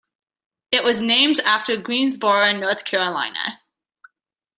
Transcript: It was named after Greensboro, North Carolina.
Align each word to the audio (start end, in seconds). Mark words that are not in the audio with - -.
It 0.71 0.83
was 0.83 0.99
named 0.99 1.39
after 1.41 1.77
Greensboro, 1.77 2.53
North 2.53 2.85
Carolina. 2.85 3.59